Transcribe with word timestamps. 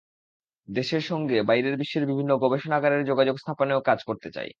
দেশের 0.67 1.03
সঙ্গে 1.03 1.37
বাইরের 1.43 1.75
বিশ্বের 1.77 2.05
বিভিন্ন 2.05 2.31
গবেষণাগারের 2.37 3.01
যোগাযোগ 3.05 3.35
স্থাপনেও 3.37 3.79
কাজ 3.81 3.99
করতে 4.03 4.29
চাই। 4.31 4.49